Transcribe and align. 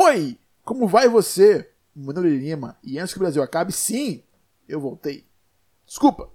Oi! 0.00 0.38
Como 0.64 0.86
vai 0.86 1.08
você? 1.08 1.72
Nome 1.92 2.28
é 2.28 2.36
Lima. 2.36 2.78
E 2.84 3.00
antes 3.00 3.12
que 3.12 3.18
o 3.18 3.22
Brasil 3.22 3.42
acabe, 3.42 3.72
sim, 3.72 4.22
eu 4.68 4.80
voltei. 4.80 5.26
Desculpa, 5.84 6.30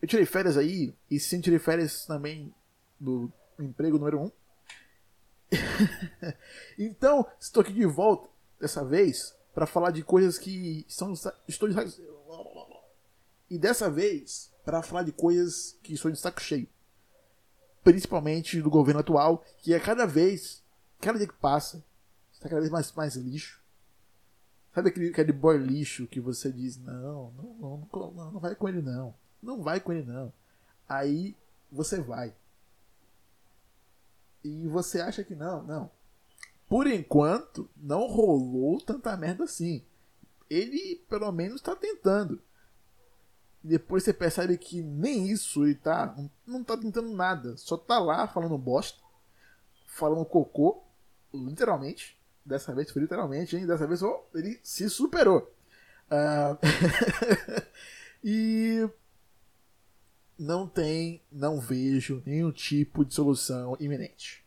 eu 0.00 0.08
tirei 0.08 0.24
férias 0.24 0.56
aí, 0.56 0.96
e 1.10 1.20
sim, 1.20 1.38
tirei 1.38 1.58
férias 1.58 2.06
também 2.06 2.54
do 2.98 3.30
emprego 3.60 3.98
número 3.98 4.20
1. 4.20 4.24
Um. 4.24 4.30
então, 6.78 7.26
estou 7.38 7.60
aqui 7.60 7.74
de 7.74 7.84
volta, 7.84 8.30
dessa 8.58 8.82
vez, 8.82 9.36
para 9.52 9.66
falar 9.66 9.90
de 9.90 10.02
coisas 10.02 10.38
que 10.38 10.86
são. 10.88 11.12
Estou 11.46 11.68
de... 11.68 11.76
E 13.50 13.58
dessa 13.58 13.90
vez, 13.90 14.50
para 14.64 14.82
falar 14.82 15.02
de 15.02 15.12
coisas 15.12 15.78
que 15.82 15.92
estou 15.92 16.10
de 16.10 16.18
saco 16.18 16.40
cheio. 16.40 16.66
Principalmente 17.82 18.62
do 18.62 18.70
governo 18.70 19.00
atual, 19.00 19.44
que 19.58 19.74
é 19.74 19.78
cada 19.78 20.06
vez, 20.06 20.64
cada 21.02 21.18
dia 21.18 21.28
que 21.28 21.34
passa, 21.34 21.84
está 22.44 22.48
cada 22.48 22.60
vez 22.60 22.70
mais, 22.70 22.92
mais 22.92 23.16
lixo. 23.16 23.62
Sabe 24.74 24.88
aquele, 24.88 25.08
aquele 25.08 25.32
boy 25.32 25.56
lixo 25.56 26.06
que 26.06 26.20
você 26.20 26.52
diz, 26.52 26.76
não, 26.76 27.32
não, 27.32 27.54
não, 27.58 27.88
não, 27.92 28.32
não 28.32 28.40
vai 28.40 28.54
com 28.54 28.68
ele 28.68 28.82
não. 28.82 29.14
Não 29.42 29.62
vai 29.62 29.80
com 29.80 29.92
ele 29.92 30.04
não. 30.04 30.32
Aí 30.88 31.36
você 31.70 32.00
vai. 32.00 32.34
E 34.42 34.66
você 34.68 35.00
acha 35.00 35.24
que 35.24 35.34
não, 35.34 35.62
não. 35.62 35.90
Por 36.68 36.86
enquanto, 36.86 37.68
não 37.76 38.06
rolou 38.06 38.80
tanta 38.80 39.16
merda 39.16 39.44
assim. 39.44 39.84
Ele, 40.50 40.96
pelo 41.08 41.30
menos, 41.32 41.56
está 41.56 41.74
tentando. 41.74 42.40
Depois 43.62 44.02
você 44.02 44.12
percebe 44.12 44.58
que 44.58 44.82
nem 44.82 45.28
isso 45.28 45.64
ele 45.64 45.74
tá. 45.74 46.14
Não 46.46 46.62
tá 46.62 46.76
tentando 46.76 47.14
nada. 47.14 47.56
Só 47.56 47.76
tá 47.78 47.98
lá 47.98 48.26
falando 48.26 48.58
bosta. 48.58 48.98
Falando 49.86 50.24
cocô. 50.26 50.82
Literalmente. 51.32 52.18
Dessa 52.44 52.74
vez 52.74 52.90
foi 52.90 53.02
literalmente, 53.02 53.56
hein? 53.56 53.66
Dessa 53.66 53.86
vez 53.86 54.02
oh, 54.02 54.24
ele 54.34 54.60
se 54.62 54.88
superou. 54.90 55.50
Uh... 56.10 56.58
e 58.22 58.88
não 60.38 60.68
tem, 60.68 61.22
não 61.30 61.60
vejo 61.60 62.22
nenhum 62.26 62.52
tipo 62.52 63.04
de 63.04 63.14
solução 63.14 63.76
iminente. 63.80 64.44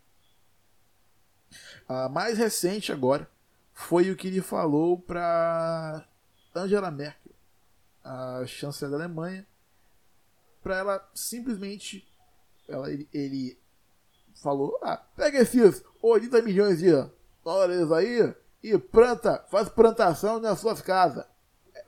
A 1.88 2.09
mais 2.09 2.38
recente 2.38 2.92
agora 2.92 3.30
foi 3.73 4.11
o 4.11 4.16
que 4.16 4.28
ele 4.28 4.42
falou 4.42 5.00
para 5.00 6.06
Angela 6.54 6.92
Merkel, 6.92 7.32
a 8.04 8.44
chanceler 8.45 8.92
da 8.92 9.06
Alemanha, 9.06 9.45
para 10.61 10.78
ela 10.78 11.11
simplesmente 11.14 12.08
ela, 12.67 12.92
ele, 12.92 13.08
ele 13.14 13.58
falou: 14.42 14.78
ah, 14.82 14.98
pega 15.16 15.39
esses 15.39 15.84
80 16.02 16.42
milhões 16.42 16.80
de 16.80 16.89
dólares 17.48 17.90
aí 17.94 18.36
e 18.62 18.78
planta, 18.78 19.45
faz 19.50 19.70
plantação 19.70 20.38
nas 20.38 20.59
suas 20.59 20.81
casas. 20.81 21.26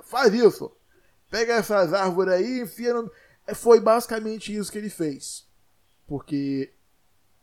Faz 0.02 0.34
isso. 0.34 0.72
Pega 1.30 1.56
essas 1.56 1.94
árvores 1.94 2.34
aí 2.34 2.60
e 2.60 2.62
enfia 2.62 2.94
no... 2.94 3.12
Foi 3.56 3.82
basicamente 3.82 4.56
isso 4.56 4.72
que 4.72 4.78
ele 4.78 4.90
fez. 4.90 5.46
Porque 6.08 6.72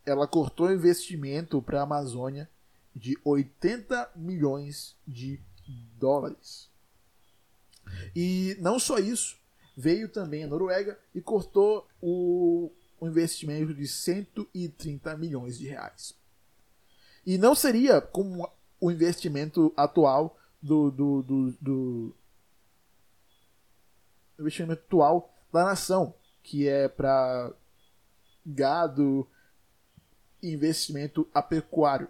ela 0.06 0.26
cortou 0.26 0.72
investimento 0.72 1.60
para 1.60 1.80
a 1.80 1.82
Amazônia 1.82 2.48
de 2.94 3.18
80 3.22 4.12
milhões 4.16 4.96
de 5.06 5.38
dólares. 5.98 6.70
E 8.14 8.56
não 8.60 8.78
só 8.78 8.98
isso, 8.98 9.38
veio 9.76 10.08
também 10.08 10.42
a 10.42 10.46
Noruega 10.46 10.98
e 11.14 11.20
cortou 11.20 11.86
o, 12.00 12.72
o 12.98 13.06
investimento 13.06 13.74
de 13.74 13.86
130 13.86 15.14
milhões 15.18 15.58
de 15.58 15.68
reais. 15.68 16.14
E 17.26 17.36
não 17.36 17.54
seria 17.54 18.00
como 18.00 18.48
o 18.80 18.90
investimento 18.90 19.72
atual 19.76 20.38
do, 20.62 20.90
do, 20.90 21.22
do, 21.22 21.52
do 21.60 22.16
investimento 24.38 24.72
atual 24.74 25.34
da 25.52 25.64
nação, 25.64 26.14
que 26.42 26.68
é 26.68 26.88
para 26.88 27.52
gado, 28.44 29.26
investimento 30.42 31.28
apecuário. 31.34 32.08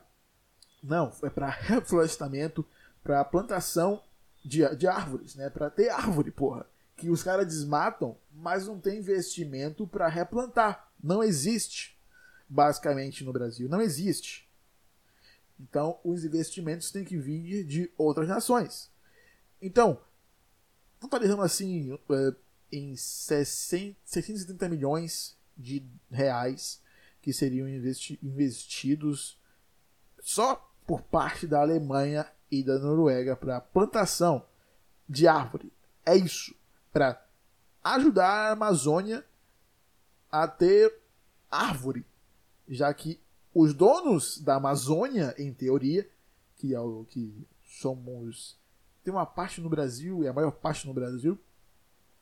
Não, 0.83 1.11
é 1.23 1.31
para 1.31 1.49
reflorestamento, 1.49 2.65
para 3.03 3.25
plantação 3.25 4.03
de, 4.45 4.69
de 4.77 4.87
árvores, 4.87 5.35
né? 5.35 5.49
Para 5.49 5.71
ter 5.71 5.89
árvore, 5.89 6.31
porra. 6.31 6.67
Que 6.97 7.11
os 7.11 7.23
caras 7.23 7.47
desmatam, 7.47 8.17
mas 8.33 8.67
não 8.67 8.79
tem 8.79 8.99
investimento 8.99 9.87
para 9.87 10.09
replantar. 10.09 10.89
Não 11.03 11.23
existe, 11.23 11.99
basicamente, 12.49 13.25
no 13.25 13.33
Brasil. 13.33 13.69
Não 13.69 13.81
existe. 13.81 14.46
Então, 15.59 15.99
os 16.05 16.25
investimentos 16.25 16.91
têm 16.91 17.05
que 17.05 17.17
vir 17.17 17.65
de 17.65 17.91
outras 17.97 18.29
nações. 18.29 18.91
Então, 19.61 20.01
totalizando 21.01 21.43
assim 21.43 21.93
é, 22.11 22.35
em 22.71 22.95
60, 22.95 23.99
670 24.05 24.69
milhões 24.69 25.37
de 25.57 25.83
reais 26.11 26.83
que 27.23 27.33
seriam 27.33 27.69
investi 27.69 28.19
investidos 28.23 29.41
só 30.21 30.73
por 30.87 31.03
parte 31.03 31.47
da 31.47 31.61
Alemanha 31.61 32.31
e 32.51 32.63
da 32.63 32.79
Noruega 32.79 33.35
para 33.35 33.61
plantação 33.61 34.47
de 35.09 35.27
árvore. 35.27 35.73
É 36.05 36.15
isso, 36.15 36.55
para 36.93 37.27
ajudar 37.83 38.29
a 38.29 38.53
Amazônia 38.53 39.25
a 40.31 40.47
ter 40.47 41.01
árvore, 41.51 42.05
já 42.69 42.93
que 42.93 43.21
os 43.59 43.73
donos 43.73 44.39
da 44.39 44.57
Amazônia, 44.57 45.35
em 45.39 45.51
teoria, 45.51 46.07
que 46.57 46.75
é 46.75 46.81
o 46.81 47.05
que 47.05 47.47
somos 47.65 48.59
tem 49.03 49.15
uma 49.15 49.25
parte 49.25 49.63
no 49.63 49.71
Brasil 49.71 50.23
e 50.23 50.29
a 50.29 50.33
maior 50.33 50.51
parte 50.51 50.87
no 50.87 50.93
Brasil, 50.93 51.39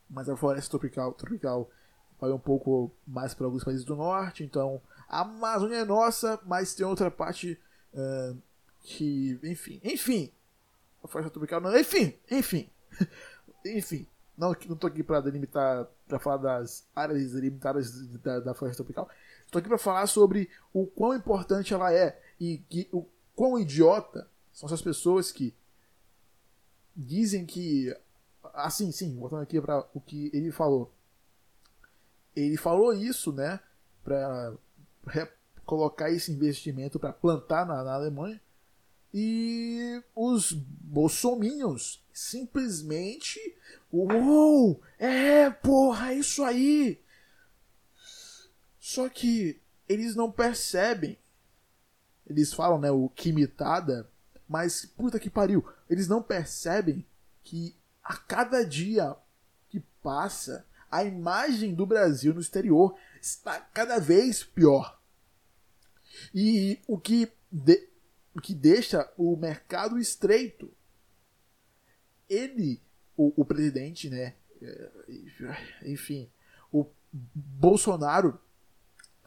mas 0.09 0.29
a 0.29 0.37
floresta 0.37 0.71
tropical 0.71 1.13
tropical 1.15 1.69
vai 2.21 2.31
um 2.31 2.39
pouco 2.39 2.95
mais 3.05 3.35
para 3.35 3.47
alguns 3.47 3.65
países 3.65 3.85
do 3.85 3.97
norte, 3.97 4.45
então 4.45 4.81
a 5.09 5.23
Amazônia 5.23 5.79
é 5.79 5.85
nossa, 5.85 6.39
mas 6.45 6.73
tem 6.75 6.87
outra 6.87 7.11
parte 7.11 7.59
uh, 7.95 8.39
que, 8.83 9.41
enfim, 9.43 9.81
enfim, 9.83 10.31
a 11.03 11.09
floresta 11.09 11.33
tropical 11.33 11.61
não, 11.61 11.77
enfim, 11.77 12.15
enfim, 12.31 12.71
enfim, 13.67 14.07
não, 14.39 14.55
não 14.69 14.89
aqui 14.89 15.03
para 15.03 15.21
delimitar, 15.21 15.89
para 16.07 16.21
falar 16.21 16.37
das 16.37 16.87
áreas 16.95 17.33
delimitadas 17.33 18.07
da, 18.19 18.39
da 18.39 18.55
floresta 18.55 18.85
tropical, 18.85 19.09
estou 19.47 19.59
aqui 19.59 19.69
para 19.69 19.79
falar 19.79 20.07
sobre 20.07 20.51
o 20.73 20.87
quão 20.87 21.15
importante 21.15 21.73
ela 21.73 21.93
é 21.93 22.21
e 22.41 22.59
que, 22.69 22.89
o 22.93 23.07
quão 23.35 23.59
idiota 23.59 24.29
são 24.53 24.67
essas 24.67 24.83
pessoas 24.83 25.33
que 25.33 25.55
dizem 26.95 27.45
que, 27.45 27.95
assim, 28.53 28.93
sim, 28.93 29.17
voltando 29.19 29.43
aqui 29.43 29.61
para 29.61 29.87
o 29.93 30.01
que 30.01 30.31
ele 30.33 30.53
falou, 30.53 30.93
ele 32.35 32.57
falou 32.57 32.93
isso, 32.93 33.33
né, 33.33 33.61
para 34.03 34.57
colocar 35.65 36.11
esse 36.11 36.31
investimento 36.33 36.99
para 36.99 37.13
plantar 37.13 37.67
na, 37.67 37.83
na 37.83 37.95
Alemanha. 37.95 38.41
E 39.17 40.03
os 40.15 40.53
bolsominions 40.53 42.03
simplesmente. 42.13 43.39
Uou! 43.93 44.81
É, 44.99 45.49
porra, 45.51 46.13
é 46.13 46.19
isso 46.19 46.43
aí! 46.43 47.01
Só 48.85 49.09
que 49.09 49.59
eles 49.89 50.15
não 50.15 50.31
percebem. 50.31 51.19
Eles 52.27 52.53
falam, 52.53 52.79
né, 52.79 52.91
o 52.91 53.09
quimitada, 53.09 54.07
mas 54.47 54.85
puta 54.85 55.19
que 55.19 55.31
pariu, 55.31 55.67
eles 55.89 56.07
não 56.07 56.23
percebem 56.23 57.03
que 57.43 57.75
a 58.03 58.15
cada 58.15 58.63
dia 58.63 59.17
que 59.71 59.81
passa, 60.03 60.67
a 60.91 61.03
imagem 61.03 61.75
do 61.75 61.87
Brasil 61.87 62.35
no 62.35 62.43
exterior 62.43 62.95
está 63.23 63.59
cada 63.59 63.99
vez 63.99 64.45
pior. 64.45 65.01
E 66.35 66.79
o 66.87 66.99
que, 66.99 67.33
de, 67.51 67.89
o 68.35 68.41
que 68.41 68.55
deixa 68.55 69.11
o 69.17 69.35
mercado 69.35 69.99
estreito. 69.99 70.71
Ele, 72.29 72.83
o, 73.17 73.33
o 73.35 73.47
presidente, 73.47 74.11
né? 74.11 74.35
É, 74.61 74.91
enfim, 75.87 76.31
o 76.71 76.87
Bolsonaro, 77.11 78.44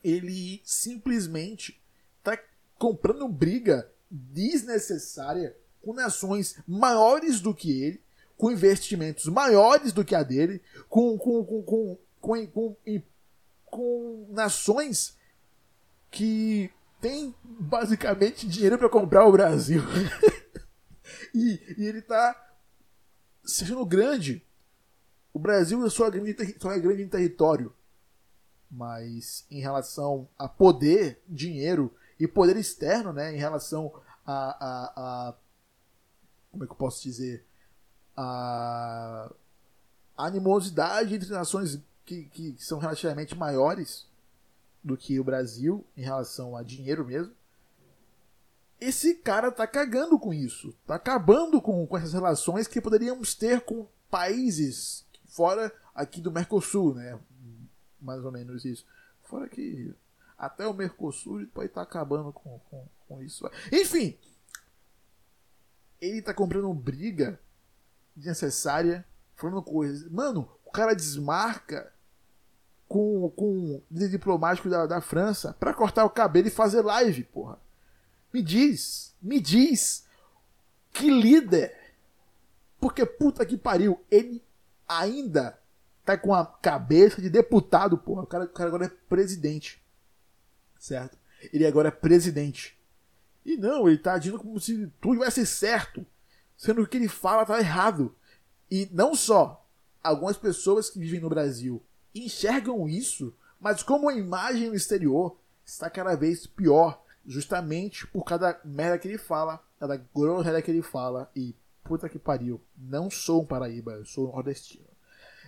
ele 0.04 0.62
simplesmente 0.64 1.82
está 2.20 2.38
comprando 2.78 3.28
briga 3.28 3.90
desnecessária 4.10 5.56
com 5.82 5.94
nações 5.94 6.60
maiores 6.68 7.40
do 7.40 7.54
que 7.54 7.82
ele, 7.82 8.02
com 8.38 8.52
investimentos 8.52 9.26
maiores 9.26 9.92
do 9.94 10.06
que 10.06 10.14
a 10.14 10.24
dele, 10.24 10.62
com, 10.90 11.18
com, 11.18 11.44
com, 11.44 11.64
com, 11.64 11.98
com, 12.20 12.48
com, 12.48 12.76
com 13.66 14.28
nações 14.30 15.18
que 16.12 16.72
tem 17.02 17.34
basicamente 17.44 18.48
dinheiro 18.48 18.78
para 18.78 18.90
comprar 18.90 19.26
o 19.26 19.32
Brasil. 19.32 19.82
e, 21.34 21.76
e, 21.78 21.86
ele 21.86 22.02
tá 22.02 22.36
sendo 23.44 23.86
grande. 23.86 24.44
O 25.34 25.40
Brasil 25.40 25.88
só 25.90 26.08
é, 26.08 26.12
grande, 26.12 26.56
só 26.60 26.72
é 26.72 26.80
grande 26.80 27.04
em 27.04 27.08
território. 27.08 27.74
Mas 28.70 29.46
em 29.50 29.60
relação 29.60 30.28
a 30.38 30.48
poder, 30.48 31.22
dinheiro 31.28 31.94
e 32.20 32.28
poder 32.28 32.58
externo, 32.58 33.14
né, 33.14 33.34
em 33.34 33.38
relação 33.38 33.94
a, 34.26 34.34
a, 34.34 34.94
a 35.30 35.36
como 36.52 36.64
é 36.64 36.68
que 36.68 36.74
eu 36.74 36.78
posso 36.78 37.04
dizer? 37.04 37.46
A 38.16 39.32
animosidade 40.18 41.14
entre 41.14 41.30
nações 41.30 41.80
que, 42.04 42.24
que 42.26 42.56
são 42.58 42.80
relativamente 42.80 43.38
maiores 43.38 44.08
do 44.84 44.98
que 44.98 45.20
o 45.20 45.24
Brasil 45.24 45.86
em 45.96 46.02
relação 46.02 46.56
a 46.56 46.64
dinheiro 46.64 47.06
mesmo. 47.06 47.34
Esse 48.80 49.16
cara 49.16 49.52
tá 49.52 49.68
cagando 49.68 50.18
com 50.18 50.34
isso. 50.34 50.74
Tá 50.86 50.96
acabando 50.96 51.62
com, 51.62 51.86
com 51.86 51.98
essas 51.98 52.14
relações 52.14 52.68
que 52.68 52.82
poderíamos 52.82 53.36
ter 53.36 53.62
com 53.62 53.88
países 54.10 55.06
fora 55.26 55.72
aqui 55.94 56.22
do 56.22 56.32
Mercosul, 56.32 56.96
né? 56.96 57.20
Mais 58.02 58.24
ou 58.24 58.32
menos 58.32 58.66
isso. 58.66 58.86
Fora 59.24 59.48
que 59.48 59.94
até 60.38 60.68
o 60.68 60.74
Mercosul 60.74 61.46
pode 61.48 61.68
estar 61.68 61.86
tá 61.86 61.90
acabando 61.90 62.32
com, 62.32 62.60
com, 62.70 62.86
com 63.08 63.22
isso. 63.22 63.50
Enfim, 63.72 64.18
ele 66.00 66.22
tá 66.22 66.34
comprando 66.34 66.72
briga 66.74 67.40
desnecessária, 68.16 69.06
falando 69.36 69.62
coisas. 69.62 70.10
Mano, 70.10 70.50
o 70.66 70.72
cara 70.72 70.96
desmarca 70.96 71.92
com, 72.88 73.30
com 73.36 73.76
o 73.76 73.84
diplomático 73.90 74.70
da, 74.70 74.86
da 74.86 75.02
França 75.02 75.54
para 75.60 75.74
cortar 75.74 76.06
o 76.06 76.10
cabelo 76.10 76.48
e 76.48 76.52
fazer 76.52 76.82
live, 76.82 77.24
porra. 77.24 77.60
Me 78.34 78.42
diz, 78.42 79.14
me 79.22 79.40
diz 79.40 80.06
que 80.94 81.10
líder. 81.10 81.76
Porque 82.80 83.06
puta 83.06 83.46
que 83.46 83.58
pariu, 83.58 84.00
ele 84.12 84.44
ainda 84.88 85.60
tá 86.08 86.18
com 86.18 86.34
a 86.34 86.46
cabeça 86.46 87.22
de 87.22 87.30
deputado, 87.30 87.98
porra. 87.98 88.24
O 88.24 88.26
cara, 88.26 88.46
o 88.46 88.48
cara 88.48 88.70
agora 88.70 88.86
é 88.86 88.92
presidente. 89.10 89.84
Certo? 90.80 91.18
Ele 91.52 91.68
agora 91.68 91.90
é 91.90 91.92
presidente. 91.92 92.80
E 93.46 93.58
não, 93.58 93.90
ele 93.90 93.98
tá 93.98 94.14
agindo 94.14 94.40
como 94.40 94.58
se 94.58 94.88
tudo 95.02 95.20
vai 95.20 95.30
ser 95.30 95.46
certo. 95.46 96.06
Sendo 96.56 96.76
que 96.78 96.82
o 96.84 96.88
que 96.88 96.98
ele 96.98 97.10
fala 97.10 97.46
tá 97.46 97.60
errado. 97.60 98.16
E 98.72 98.88
não 98.90 99.14
só 99.14 99.66
algumas 100.02 100.38
pessoas 100.38 100.90
que 100.90 100.98
vivem 100.98 101.20
no 101.20 101.30
Brasil 101.30 101.84
enxergam 102.16 102.88
isso, 102.88 103.36
mas 103.60 103.84
como 103.84 104.08
a 104.08 104.16
imagem 104.16 104.70
no 104.70 104.76
exterior 104.76 105.38
está 105.66 105.90
cada 105.90 106.16
vez 106.16 106.48
pior, 106.48 107.04
justamente 107.26 108.08
por 108.08 108.24
cada 108.24 108.58
merda 108.64 108.98
que 108.98 109.10
ele 109.10 109.18
fala, 109.18 109.62
cada 109.78 109.98
groselha 110.16 110.62
que 110.62 110.72
ele 110.72 110.82
fala 110.82 111.30
e 111.36 111.54
puta 111.84 112.08
que 112.08 112.18
pariu, 112.18 112.62
não 112.78 113.12
sou 113.12 113.44
um 113.44 113.46
paraíba, 113.46 113.92
eu 113.92 114.06
sou 114.06 114.30
um 114.30 114.32
nordestino. 114.32 114.87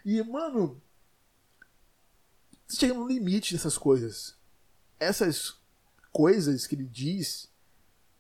E, 0.06 0.22
mano, 0.24 0.82
chega 2.70 2.94
no 2.94 3.08
limite 3.08 3.54
dessas 3.54 3.78
coisas. 3.78 4.36
Essas 5.00 5.58
coisas 6.12 6.68
que 6.68 6.76
ele 6.76 6.86
diz 6.86 7.50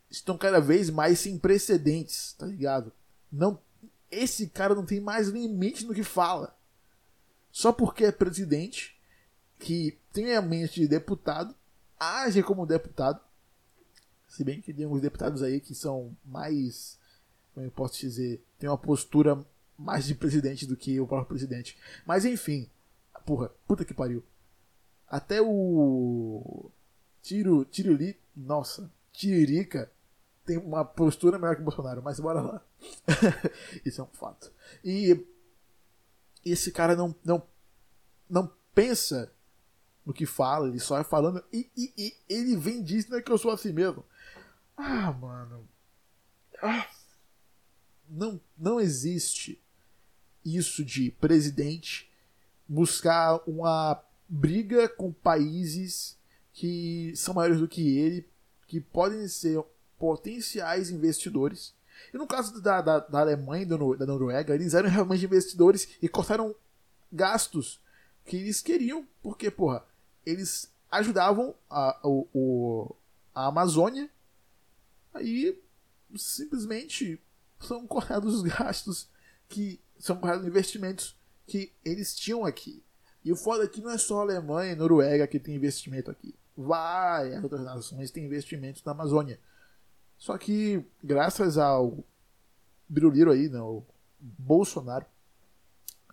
estão 0.09 0.37
cada 0.37 0.59
vez 0.59 0.89
mais 0.89 1.19
sem 1.19 1.37
precedentes, 1.37 2.33
tá 2.33 2.45
ligado? 2.45 2.91
Não, 3.31 3.59
esse 4.09 4.47
cara 4.47 4.73
não 4.73 4.85
tem 4.85 4.99
mais 4.99 5.27
limite 5.27 5.85
no 5.85 5.93
que 5.93 6.03
fala. 6.03 6.57
Só 7.51 7.71
porque 7.71 8.05
é 8.05 8.11
presidente, 8.11 8.99
que 9.57 9.97
tem 10.13 10.35
a 10.35 10.41
mente 10.41 10.79
de 10.79 10.87
deputado, 10.87 11.53
age 11.99 12.41
como 12.41 12.65
deputado. 12.65 13.19
Se 14.27 14.43
bem 14.43 14.61
que 14.61 14.73
tem 14.73 14.85
alguns 14.85 15.01
deputados 15.01 15.41
aí 15.41 15.59
que 15.59 15.75
são 15.75 16.15
mais. 16.23 16.97
Como 17.53 17.65
eu 17.65 17.71
posso 17.71 17.99
dizer? 17.99 18.43
Tem 18.57 18.69
uma 18.69 18.77
postura 18.77 19.43
mais 19.79 20.05
de 20.05 20.13
presidente 20.13 20.67
do 20.67 20.75
que 20.75 20.99
o 20.99 21.07
próprio 21.07 21.29
presidente. 21.29 21.77
Mas 22.05 22.25
enfim. 22.25 22.69
Porra, 23.25 23.49
puta 23.67 23.85
que 23.85 23.93
pariu. 23.93 24.23
Até 25.07 25.41
o. 25.41 26.69
Tiro. 27.21 27.63
Tiruli. 27.65 28.19
Nossa. 28.35 28.91
Tiririca 29.11 29.91
tem 30.49 30.57
uma 30.57 30.83
postura 30.83 31.37
melhor 31.37 31.55
que 31.55 31.61
o 31.61 31.65
Bolsonaro, 31.65 32.01
mas 32.01 32.19
bora 32.19 32.41
lá. 32.41 32.65
Isso 33.85 34.01
é 34.01 34.03
um 34.03 34.07
fato. 34.07 34.51
E 34.83 35.23
esse 36.43 36.71
cara 36.71 36.95
não, 36.95 37.13
não, 37.23 37.43
não 38.27 38.51
pensa 38.73 39.31
no 40.03 40.11
que 40.11 40.25
fala, 40.25 40.67
ele 40.67 40.79
só 40.79 40.97
é 40.97 41.03
falando 41.03 41.43
e, 41.53 41.69
e, 41.77 41.93
e 41.95 42.17
ele 42.27 42.55
vem 42.55 42.81
dizendo 42.81 43.17
é 43.17 43.21
que 43.21 43.31
eu 43.31 43.37
sou 43.37 43.51
assim 43.51 43.71
mesmo. 43.71 44.03
Ah, 44.75 45.11
mano. 45.11 45.69
Ah, 46.63 46.89
não, 48.09 48.41
não 48.57 48.79
existe 48.79 49.61
isso 50.45 50.83
de 50.83 51.11
presidente 51.11 52.09
buscar 52.67 53.41
uma 53.47 54.01
briga 54.27 54.87
com 54.87 55.11
países 55.11 56.17
que 56.53 57.13
são 57.15 57.33
maiores 57.33 57.59
do 57.59 57.67
que 57.67 57.97
ele, 57.97 58.27
que 58.67 58.79
podem 58.79 59.27
ser 59.27 59.63
potenciais 59.97 60.89
investidores. 60.89 61.73
E 62.13 62.17
no 62.17 62.27
caso 62.27 62.61
da, 62.61 62.81
da, 62.81 62.99
da 62.99 63.19
Alemanha 63.19 63.63
e 63.63 63.65
da 63.65 64.05
Noruega, 64.05 64.53
eles 64.53 64.73
eram 64.73 64.89
realmente 64.89 65.25
investidores 65.25 65.89
e 66.01 66.07
cortaram 66.07 66.55
gastos 67.11 67.79
que 68.25 68.37
eles 68.37 68.61
queriam, 68.61 69.07
porque, 69.23 69.49
porra, 69.49 69.83
eles 70.25 70.71
ajudavam 70.91 71.55
a, 71.69 71.99
o, 72.03 72.27
o, 72.33 72.95
a 73.33 73.47
Amazônia, 73.47 74.09
aí 75.13 75.59
simplesmente 76.15 77.19
são 77.59 77.85
cortados 77.87 78.35
os 78.35 78.41
gastos 78.43 79.09
que 79.47 79.79
são 79.99 80.17
cortados 80.17 80.47
investimentos 80.47 81.15
que 81.45 81.71
eles 81.83 82.15
tinham 82.15 82.45
aqui. 82.45 82.81
E 83.23 83.31
o 83.31 83.35
foda 83.35 83.63
aqui 83.63 83.81
é 83.81 83.83
não 83.83 83.91
é 83.91 83.97
só 83.97 84.21
Alemanha 84.21 84.71
e 84.71 84.75
Noruega 84.75 85.27
que 85.27 85.39
tem 85.39 85.55
investimento 85.55 86.09
aqui. 86.09 86.33
Várias 86.55 87.43
outras 87.43 87.61
nações 87.61 88.11
têm 88.11 88.25
investimentos 88.25 88.83
na 88.83 88.93
Amazônia. 88.93 89.39
Só 90.17 90.37
que, 90.37 90.83
graças 91.03 91.57
ao 91.57 92.03
Biruliro 92.87 93.31
aí, 93.31 93.49
né, 93.49 93.61
o 93.61 93.83
Bolsonaro, 94.19 95.05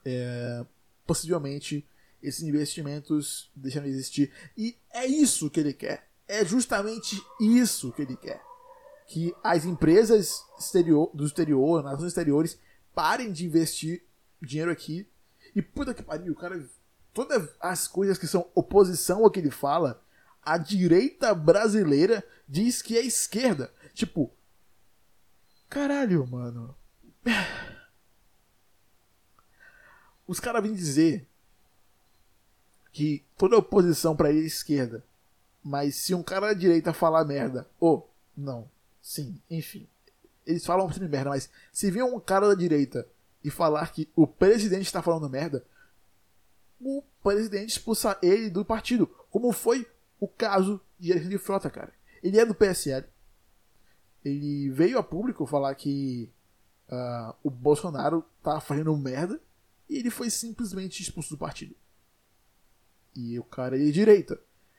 é, 0.04 0.64
possivelmente 1.06 1.86
esses 2.22 2.42
investimentos 2.42 3.50
deixam 3.54 3.82
de 3.82 3.88
existir. 3.88 4.32
E 4.56 4.76
é 4.92 5.06
isso 5.06 5.50
que 5.50 5.60
ele 5.60 5.72
quer. 5.72 6.08
É 6.28 6.44
justamente 6.44 7.20
isso 7.40 7.92
que 7.92 8.02
ele 8.02 8.16
quer. 8.16 8.42
Que 9.06 9.34
as 9.42 9.64
empresas 9.64 10.44
exterior, 10.58 11.10
do 11.14 11.24
exterior, 11.24 11.82
nações 11.82 12.08
exteriores, 12.08 12.58
parem 12.96 13.30
de 13.30 13.44
investir 13.44 14.02
dinheiro 14.40 14.70
aqui. 14.70 15.06
E 15.54 15.60
puta 15.60 15.92
que 15.92 16.02
pariu, 16.02 16.32
o 16.32 16.36
cara. 16.36 16.66
Todas 17.12 17.50
as 17.60 17.86
coisas 17.86 18.18
que 18.18 18.26
são 18.26 18.50
oposição 18.54 19.22
ao 19.22 19.30
que 19.30 19.38
ele 19.38 19.50
fala, 19.50 20.02
a 20.42 20.58
direita 20.58 21.34
brasileira 21.34 22.26
diz 22.48 22.80
que 22.80 22.96
é 22.96 23.02
esquerda. 23.02 23.70
Tipo, 23.94 24.32
caralho, 25.68 26.26
mano. 26.26 26.74
Os 30.26 30.40
caras 30.40 30.62
vêm 30.62 30.74
dizer 30.74 31.26
que 32.92 33.24
toda 33.36 33.56
oposição 33.56 34.16
para 34.16 34.30
ele 34.30 34.42
é 34.42 34.46
esquerda. 34.46 35.04
Mas 35.62 35.96
se 35.96 36.14
um 36.14 36.22
cara 36.22 36.48
da 36.48 36.54
direita 36.54 36.92
falar 36.92 37.24
merda, 37.24 37.68
ou, 37.78 37.98
oh, 37.98 38.08
não, 38.36 38.68
sim, 39.00 39.40
enfim. 39.50 39.86
Eles 40.46 40.64
falam 40.64 40.90
sempre 40.92 41.08
merda, 41.08 41.30
mas 41.30 41.50
se 41.72 41.90
vir 41.90 42.02
um 42.04 42.20
cara 42.20 42.48
da 42.48 42.54
direita 42.54 43.06
e 43.42 43.50
falar 43.50 43.92
que 43.92 44.08
o 44.14 44.26
presidente 44.26 44.86
está 44.86 45.02
falando 45.02 45.28
merda, 45.28 45.64
o 46.80 47.02
presidente 47.22 47.70
expulsa 47.70 48.16
ele 48.22 48.48
do 48.48 48.64
partido. 48.64 49.06
Como 49.30 49.52
foi 49.52 49.86
o 50.20 50.28
caso 50.28 50.80
de 50.98 51.12
Alexandre 51.12 51.38
Frota, 51.38 51.70
cara. 51.70 51.92
Ele 52.22 52.38
é 52.38 52.46
do 52.46 52.54
PSL 52.54 53.06
ele 54.26 54.70
veio 54.70 54.98
a 54.98 55.02
público 55.04 55.46
falar 55.46 55.72
que 55.76 56.28
uh, 56.88 57.34
o 57.44 57.50
Bolsonaro 57.50 58.24
tá 58.42 58.60
fazendo 58.60 58.96
merda 58.96 59.40
e 59.88 59.96
ele 59.96 60.10
foi 60.10 60.30
simplesmente 60.30 61.00
expulso 61.00 61.30
do 61.30 61.38
partido. 61.38 61.76
E 63.14 63.38
o 63.38 63.44
cara 63.44 63.76
é 63.76 63.78
de 63.78 63.92
direita. 63.92 64.38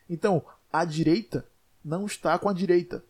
Então, 0.10 0.46
a 0.72 0.84
direita 0.84 1.48
não 1.84 2.06
está 2.06 2.38
com 2.38 2.50
a 2.50 2.54
direita. 2.54 3.04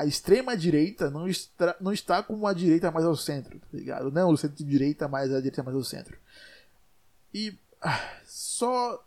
A 0.00 0.06
extrema 0.06 0.56
direita 0.56 1.10
não 1.10 1.28
está, 1.28 1.76
não 1.78 1.92
está 1.92 2.22
com 2.22 2.46
a 2.46 2.54
direita 2.54 2.90
mais 2.90 3.04
ao 3.04 3.14
centro, 3.14 3.58
tá 3.58 3.66
ligado? 3.70 4.10
Não 4.10 4.30
o 4.30 4.36
centro-direita 4.36 5.06
mais 5.06 5.30
a 5.30 5.36
direita 5.36 5.62
mais 5.62 5.76
ao 5.76 5.84
centro. 5.84 6.16
E 7.34 7.54
ah, 7.82 8.18
só 8.24 9.04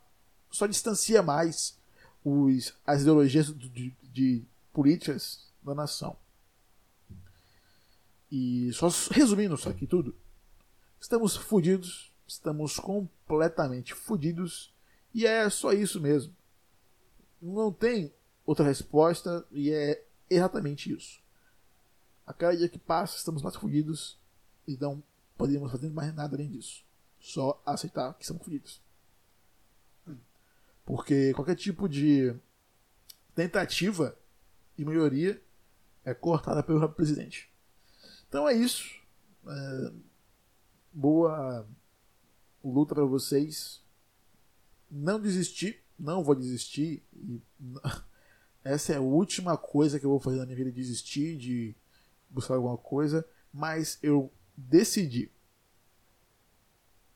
só 0.52 0.68
distancia 0.68 1.20
mais 1.20 1.76
os, 2.24 2.72
as 2.86 3.02
ideologias 3.02 3.46
de, 3.46 3.68
de, 3.68 3.92
de 4.04 4.44
políticas 4.72 5.40
da 5.64 5.74
nação. 5.74 6.16
E 8.30 8.72
só 8.72 8.88
resumindo 9.10 9.56
isso 9.56 9.68
aqui 9.68 9.88
tudo, 9.88 10.14
estamos 11.00 11.34
fodidos, 11.34 12.12
estamos 12.24 12.78
completamente 12.78 13.94
fodidos 13.94 14.72
e 15.12 15.26
é 15.26 15.50
só 15.50 15.72
isso 15.72 16.00
mesmo. 16.00 16.32
Não 17.42 17.72
tem 17.72 18.12
outra 18.46 18.64
resposta 18.64 19.44
e 19.50 19.72
é 19.72 20.00
exatamente 20.28 20.92
isso. 20.92 21.22
A 22.26 22.32
cada 22.32 22.56
dia 22.56 22.68
que 22.68 22.78
passa 22.78 23.16
estamos 23.16 23.42
mais 23.42 23.56
fodidos 23.56 24.18
e 24.66 24.76
não 24.76 25.02
podemos 25.36 25.70
fazer 25.70 25.90
mais 25.90 26.14
nada 26.14 26.36
além 26.36 26.50
disso. 26.50 26.84
Só 27.20 27.60
aceitar 27.64 28.14
que 28.14 28.22
estamos 28.22 28.42
fodidos. 28.42 28.82
Porque 30.84 31.32
qualquer 31.32 31.56
tipo 31.56 31.88
de 31.88 32.34
tentativa 33.34 34.16
de 34.76 34.84
melhoria 34.84 35.42
é 36.04 36.12
cortada 36.12 36.62
pelo 36.62 36.86
presidente. 36.90 37.50
Então 38.28 38.48
é 38.48 38.52
isso. 38.52 39.00
É, 39.46 39.92
boa 40.92 41.66
luta 42.62 42.94
para 42.94 43.04
vocês. 43.04 43.82
Não 44.90 45.20
desistir, 45.20 45.82
não 45.98 46.22
vou 46.22 46.34
desistir. 46.34 47.02
E, 47.14 47.40
essa 48.64 48.94
é 48.94 48.96
a 48.96 49.00
última 49.00 49.56
coisa 49.58 50.00
que 50.00 50.06
eu 50.06 50.10
vou 50.10 50.18
fazer 50.18 50.38
na 50.38 50.46
minha 50.46 50.56
vida: 50.56 50.72
desistir 50.72 51.36
de 51.36 51.76
buscar 52.30 52.54
alguma 52.54 52.78
coisa. 52.78 53.24
Mas 53.52 53.98
eu 54.02 54.32
decidi. 54.56 55.30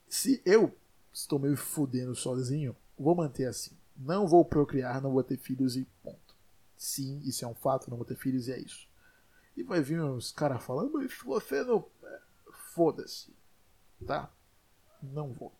Se 0.06 0.42
eu 0.44 0.76
estou 1.12 1.38
me 1.38 1.56
fudendo 1.56 2.14
sozinho, 2.14 2.76
vou 2.98 3.14
manter 3.14 3.46
assim. 3.46 3.76
Não 3.96 4.28
vou 4.28 4.44
procriar, 4.44 5.02
não 5.02 5.12
vou 5.12 5.24
ter 5.24 5.36
filhos 5.38 5.74
e 5.76 5.86
ponto. 6.02 6.36
Sim, 6.76 7.20
isso 7.24 7.44
é 7.44 7.48
um 7.48 7.54
fato, 7.54 7.90
não 7.90 7.96
vou 7.96 8.06
ter 8.06 8.16
filhos 8.16 8.46
e 8.46 8.52
é 8.52 8.58
isso. 8.60 8.88
E 9.56 9.64
vai 9.64 9.80
vir 9.80 10.00
uns 10.00 10.30
caras 10.30 10.62
falando, 10.62 10.92
mas 10.92 11.12
você 11.24 11.64
não. 11.64 11.84
É, 12.04 12.20
foda-se. 12.74 13.34
Tá? 14.06 14.32
Não 15.02 15.32
vou. 15.32 15.52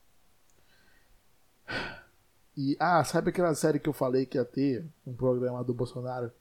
E, 2.60 2.76
ah, 2.80 3.04
sabe 3.04 3.30
aquela 3.30 3.54
série 3.54 3.78
que 3.78 3.88
eu 3.88 3.92
falei 3.92 4.26
que 4.26 4.36
ia 4.36 4.44
ter 4.44 4.84
um 5.06 5.14
programa 5.14 5.62
do 5.62 5.72
Bolsonaro? 5.72 6.32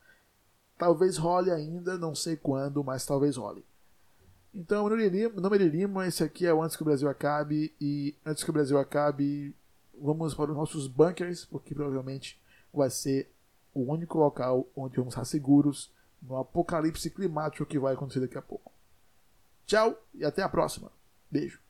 Talvez 0.75 1.15
role 1.15 1.51
ainda, 1.51 1.95
não 1.95 2.15
sei 2.15 2.35
quando, 2.35 2.83
mas 2.83 3.05
talvez 3.05 3.37
role. 3.37 3.63
Então, 4.51 4.89
nome 4.89 5.59
de 5.59 5.69
Lima, 5.69 6.07
esse 6.07 6.23
aqui 6.23 6.47
é 6.47 6.51
o 6.51 6.63
Antes 6.63 6.75
que 6.75 6.81
o 6.81 6.85
Brasil 6.85 7.07
Acabe. 7.07 7.71
E 7.79 8.15
antes 8.25 8.43
que 8.43 8.49
o 8.49 8.53
Brasil 8.53 8.79
acabe, 8.79 9.55
vamos 10.01 10.33
para 10.33 10.49
os 10.49 10.57
nossos 10.57 10.87
bunkers, 10.87 11.45
porque 11.45 11.75
provavelmente 11.75 12.41
vai 12.73 12.89
ser 12.89 13.31
o 13.71 13.81
único 13.81 14.17
local 14.17 14.67
onde 14.75 14.97
vamos 14.97 15.13
estar 15.13 15.23
seguros 15.23 15.91
no 16.19 16.35
apocalipse 16.37 17.11
climático 17.11 17.63
que 17.63 17.77
vai 17.77 17.93
acontecer 17.93 18.21
daqui 18.21 18.39
a 18.39 18.41
pouco. 18.41 18.71
Tchau 19.67 19.95
e 20.15 20.25
até 20.25 20.41
a 20.41 20.49
próxima. 20.49 20.91
Beijo. 21.29 21.66